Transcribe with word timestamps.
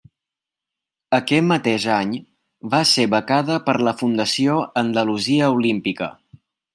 Aquest 1.17 1.45
mateix 1.49 1.85
any 1.97 2.15
va 2.73 2.81
ser 2.93 3.05
becada 3.17 3.59
per 3.69 3.77
la 3.89 3.95
Fundació 4.03 4.57
Andalusia 4.87 5.55
Olímpica. 5.61 6.09